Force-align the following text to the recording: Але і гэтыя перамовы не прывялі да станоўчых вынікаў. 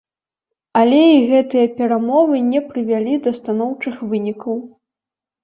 Але 0.79 1.01
і 1.15 1.19
гэтыя 1.31 1.65
перамовы 1.79 2.41
не 2.53 2.63
прывялі 2.71 3.13
да 3.29 3.35
станоўчых 3.39 3.95
вынікаў. 4.15 4.55